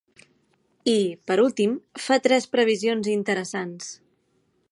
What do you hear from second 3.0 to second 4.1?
interessants.